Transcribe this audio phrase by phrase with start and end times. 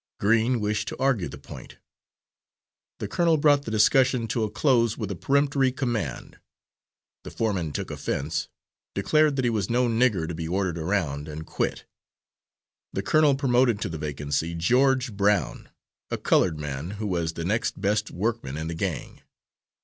[0.19, 1.77] Green wished to argue the point.
[2.97, 6.39] The colonel brought the discussion to a close with a peremptory command.
[7.23, 8.47] The foreman took offense,
[8.95, 11.85] declared that he was no nigger to be ordered around, and quit.
[12.91, 15.69] The colonel promoted to the vacancy George Brown,
[16.09, 19.21] a coloured man, who was the next best workman in the gang.